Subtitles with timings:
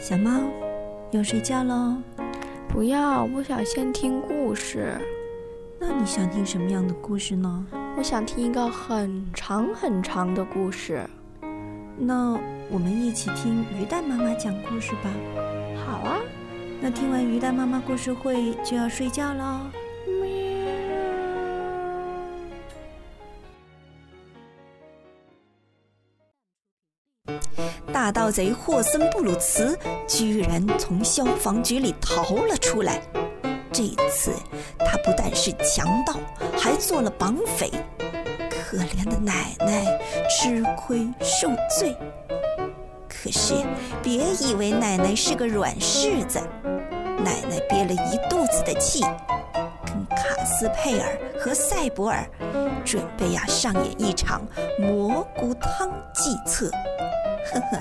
[0.00, 0.30] 小猫，
[1.10, 1.94] 要睡觉喽？
[2.70, 4.96] 不要，我想先听故事。
[5.78, 7.66] 那你想听什么样的故事呢？
[7.98, 11.02] 我想听一个很长很长的故事。
[11.98, 12.32] 那
[12.70, 15.10] 我们一起听鱼蛋妈妈讲故事吧。
[15.84, 16.16] 好啊。
[16.80, 19.60] 那听完鱼蛋妈妈故事会就要睡觉喽。
[28.10, 33.00] 盗贼霍森布鲁茨居然从消防局里逃了出来。
[33.72, 34.32] 这次
[34.78, 36.14] 他不但是强盗，
[36.58, 37.70] 还做了绑匪。
[38.50, 39.84] 可怜的奶奶
[40.28, 41.96] 吃亏受罪。
[43.08, 43.54] 可是
[44.02, 46.40] 别以为奶奶是个软柿子，
[47.24, 49.02] 奶奶憋了一肚子的气，
[49.84, 52.24] 跟卡斯佩尔和塞博尔
[52.84, 54.42] 准备呀上演一场
[54.78, 56.70] 蘑菇汤计策。
[57.46, 57.78] 呵呵，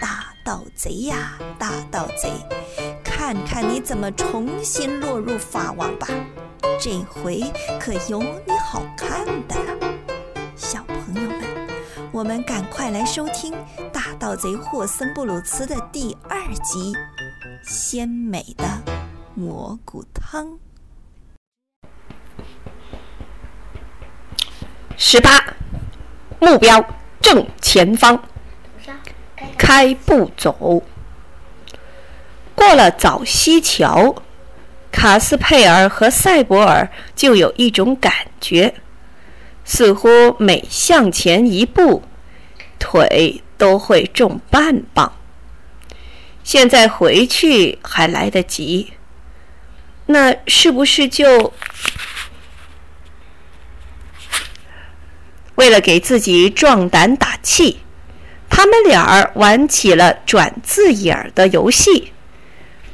[0.00, 2.30] 大盗贼呀，大盗贼，
[3.02, 6.08] 看看你怎么重新落入法网吧！
[6.78, 7.42] 这回
[7.78, 9.56] 可有你好看的，
[10.56, 11.68] 小朋友们，
[12.12, 13.52] 我们赶快来收听
[13.90, 16.92] 《大盗贼霍森布鲁茨》的第二集
[17.62, 18.64] 《鲜美的
[19.34, 20.46] 蘑菇汤》。
[24.96, 25.42] 十八，
[26.38, 26.84] 目标
[27.20, 28.22] 正前方。
[29.72, 30.82] 开步走，
[32.56, 34.16] 过了早溪桥，
[34.90, 38.74] 卡斯佩尔和塞博尔就有一种感觉，
[39.64, 40.08] 似乎
[40.40, 42.02] 每向前一步，
[42.80, 45.12] 腿都会重半磅。
[46.42, 48.94] 现在回去还来得及，
[50.06, 51.52] 那是不是就
[55.54, 57.78] 为了给自己壮胆打气？
[58.50, 62.12] 他们俩儿玩起了转字眼儿的游戏，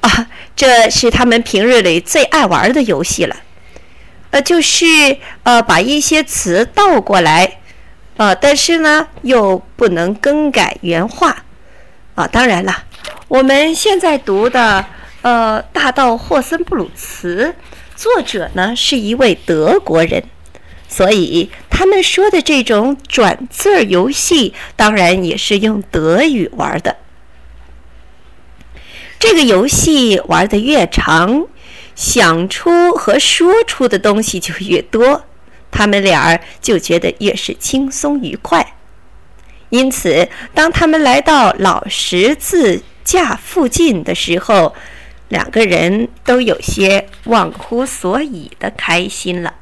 [0.00, 3.36] 啊，这是他们平日里最爱玩的游戏了。
[4.30, 4.84] 呃，就是
[5.44, 7.60] 呃，把一些词倒过来，
[8.16, 11.44] 呃，但是呢，又不能更改原话。
[12.16, 12.84] 啊，当然了，
[13.28, 14.84] 我们现在读的
[15.22, 17.54] 呃《大盗霍森布鲁茨》，
[17.96, 20.22] 作者呢是一位德国人。
[20.94, 26.96] 所以他们说的这种转字儿游戏，当然也是用德语玩的。
[29.18, 31.48] 这个游戏玩的越长，
[31.96, 35.24] 想出和说出的东西就越多，
[35.72, 38.76] 他们俩儿就觉得越是轻松愉快。
[39.70, 44.72] 因此，当他们来到老十字架附近的时候，
[45.28, 49.54] 两个人都有些忘乎所以的开心了。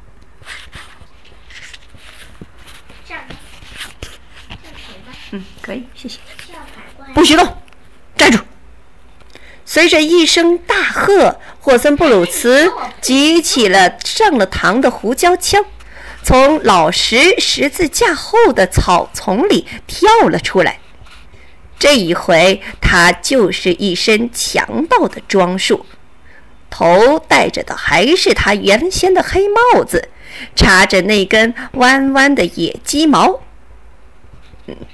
[5.35, 6.19] 嗯，可以，谢谢。
[7.15, 7.57] 不许动，
[8.15, 8.37] 站住！
[9.65, 12.71] 随着一声大喝，霍森布鲁茨
[13.01, 15.65] 举起了上了膛的胡椒枪，
[16.21, 20.79] 从老石十字架后的草丛里跳了出来。
[21.79, 25.83] 这一回，他就是一身强盗的装束，
[26.69, 30.09] 头戴着的还是他原先的黑帽子，
[30.55, 33.41] 插着那根弯弯的野鸡毛。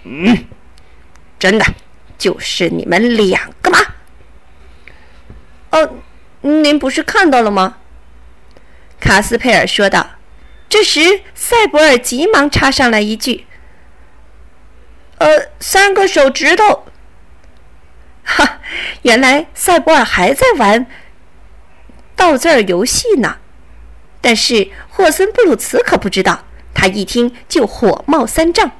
[0.03, 0.45] 嗯，
[1.37, 1.65] 真的，
[2.17, 3.79] 就是你们两个吗？
[5.71, 5.95] 哦，
[6.41, 7.77] 您不是看到了吗？
[8.99, 10.11] 卡斯佩尔说道。
[10.67, 13.47] 这时，塞博尔急忙插上来一句
[15.17, 16.85] ：“呃，三个手指头。”
[18.23, 18.59] 哈，
[19.01, 20.85] 原来塞博尔还在玩
[22.15, 23.37] 倒字儿游戏呢。
[24.21, 26.43] 但是霍森布鲁茨可不知道，
[26.73, 28.71] 他一听就火冒三丈。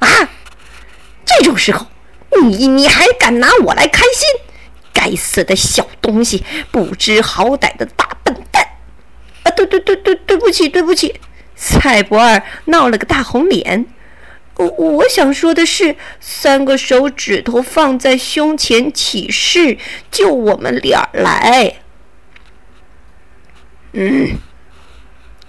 [0.00, 0.08] 啊！
[1.24, 1.86] 这种时候，
[2.42, 4.28] 你你还敢拿我来开心？
[4.92, 8.64] 该死的小东西，不知好歹的大笨蛋！
[9.42, 11.20] 啊，对对对对，对不起对不起！
[11.56, 13.86] 蔡博尔闹了个大红脸。
[14.56, 19.78] 我我想说的是，三个手指头放在胸前起誓，
[20.12, 21.76] 就我们俩来。
[23.92, 24.38] 嗯，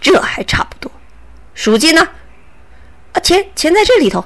[0.02, 0.92] 这还差不多。
[1.54, 2.10] 赎金呢？
[3.14, 4.26] 啊，钱钱在这里头。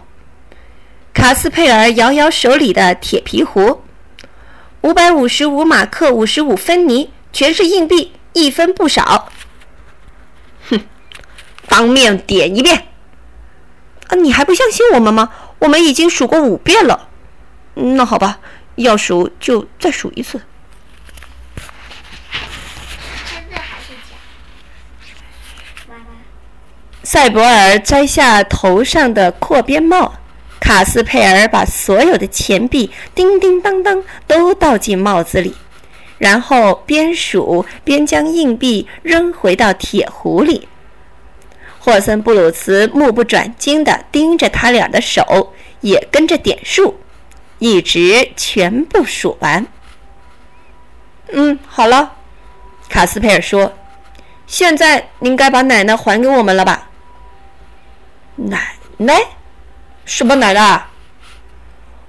[1.13, 3.81] 卡斯佩尔摇摇手里的铁皮壶，
[4.81, 9.29] 五百五十五马克五十五分尼，全是硬币，一分不少。
[10.69, 10.79] 哼，
[11.67, 12.87] 当面点一遍。
[14.07, 15.31] 啊，你还不相信我们吗？
[15.59, 17.09] 我们已经数过五遍了。
[17.73, 18.39] 那好吧，
[18.75, 20.41] 要数就再数一次。
[23.25, 24.15] 真的还是假？
[27.03, 30.18] 塞博尔摘下头上的阔边帽。
[30.69, 35.55] 卡斯佩尔把所有的钱币叮叮当当都倒进帽子里，
[36.19, 40.67] 然后边数边将硬币扔回到铁壶里。
[41.79, 45.51] 霍森布鲁茨目不转睛地盯着他俩的手，
[45.81, 46.99] 也跟着点数，
[47.57, 49.65] 一直全部数完。
[51.31, 52.13] 嗯，好了，
[52.87, 53.73] 卡斯佩尔说
[54.45, 56.89] ：“现在您该把奶奶还给我们了吧？”
[58.37, 59.19] 奶奶。
[60.09, 60.87] 什么奶奶？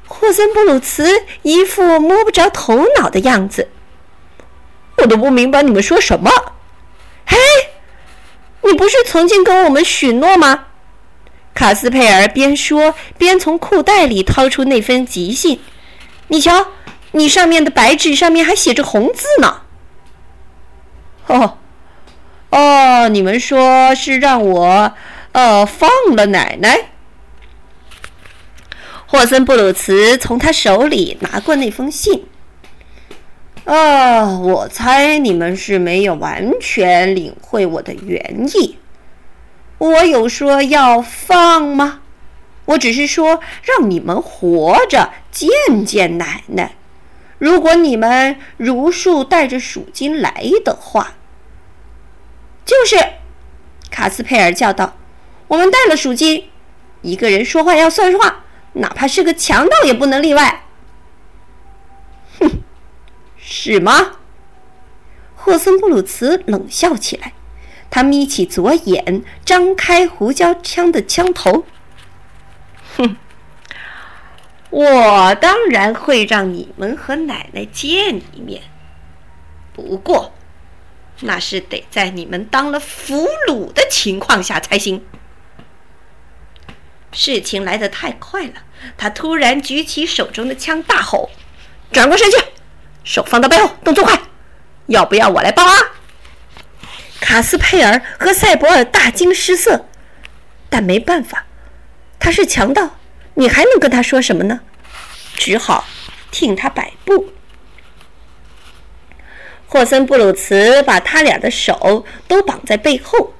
[0.08, 3.68] 霍森布鲁茨一副摸不着头脑的样子。
[4.96, 6.30] 我都不明白你们说什么。
[7.26, 7.36] 嘿，
[8.62, 10.68] 你不是曾经跟我们许诺吗？
[11.52, 15.60] 卡斯佩尔边说边从裤袋里掏出那封急信。
[16.28, 16.68] 你瞧，
[17.12, 19.60] 你上面的白纸上面还写着红字呢。
[21.26, 21.58] 哦，
[22.48, 24.94] 哦，你们说是让我
[25.32, 26.89] 呃放了奶奶。
[29.10, 32.26] 霍森布鲁茨从他手里拿过那封信。
[33.64, 38.78] 啊，我猜你们是没有完全领会我的原意。
[39.78, 42.02] 我有说要放吗？
[42.66, 45.50] 我只是说让你们活着见
[45.84, 46.76] 见奶奶。
[47.38, 51.14] 如果你们如数带着赎金来的话，
[52.64, 52.96] 就是。
[53.90, 54.96] 卡斯佩尔叫道
[55.48, 56.44] ：“我们带了赎金。
[57.02, 60.64] 一个人说话要算话。”哪怕是个强盗也不能例外。
[62.38, 62.62] 哼，
[63.36, 64.18] 是吗？
[65.34, 67.32] 霍森布鲁茨冷笑起来，
[67.90, 71.64] 他眯起左眼，张开胡椒枪的枪头。
[72.96, 73.16] 哼，
[74.68, 78.62] 我当然会让你们和奶奶见一面，
[79.72, 80.32] 不过
[81.20, 85.04] 那是得在你们当了俘虏的情况下才行。
[87.12, 88.54] 事情来得太快了，
[88.96, 91.30] 他突然举起手中的枪，大吼
[91.92, 92.36] ：“转过身去，
[93.04, 94.18] 手放到背后，动作快！
[94.86, 95.74] 要不要我来帮啊？”
[97.20, 99.86] 卡斯佩尔和赛博尔大惊失色，
[100.68, 101.46] 但没办法，
[102.18, 102.96] 他是强盗，
[103.34, 104.60] 你还能跟他说什么呢？
[105.34, 105.84] 只好
[106.30, 107.32] 听他摆布。
[109.66, 113.34] 霍森布鲁茨把他俩的手都绑在背后。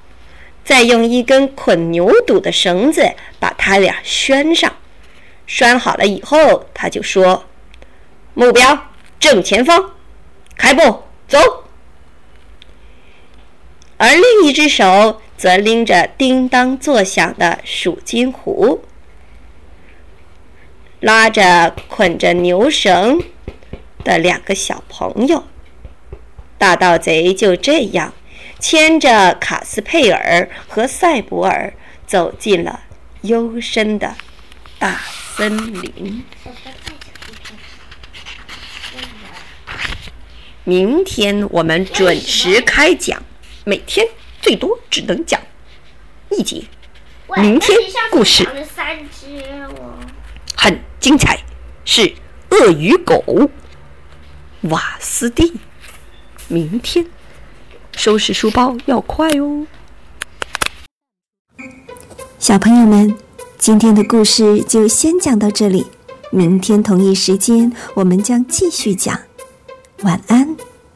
[0.71, 4.73] 再用一根捆牛肚的绳子把他俩拴上，
[5.45, 7.43] 拴好了以后，他就说
[8.33, 8.85] ：“目标
[9.19, 9.91] 正前方，
[10.55, 11.65] 开步走。”
[13.99, 18.85] 而另一只手则拎着叮当作响的数金壶，
[21.01, 23.21] 拉着捆着牛绳
[24.05, 25.43] 的两个小朋友。
[26.57, 28.13] 大盗贼就这样。
[28.61, 31.73] 牵着卡斯佩尔和赛博尔
[32.05, 32.79] 走进了
[33.21, 34.15] 幽深的
[34.77, 35.01] 大
[35.35, 36.23] 森林。
[40.63, 43.23] 明天我们准时开讲，
[43.65, 44.07] 每天
[44.39, 45.41] 最多只能讲
[46.29, 46.63] 一节。
[47.37, 47.75] 明天
[48.11, 48.47] 故事
[50.55, 51.39] 很精彩，
[51.83, 52.13] 是
[52.51, 53.49] 鳄鱼狗
[54.61, 55.53] 瓦斯蒂。
[56.47, 57.03] 明天。
[57.95, 59.65] 收拾书包要快哦，
[62.39, 63.15] 小朋友们，
[63.57, 65.85] 今天的故事就先讲到这里，
[66.31, 69.19] 明天同一时间我们将继续讲，
[70.01, 70.55] 晚安。